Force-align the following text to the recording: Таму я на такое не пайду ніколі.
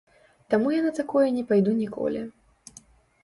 Таму 0.51 0.71
я 0.75 0.79
на 0.85 0.93
такое 0.99 1.27
не 1.35 1.43
пайду 1.51 1.75
ніколі. 1.81 2.21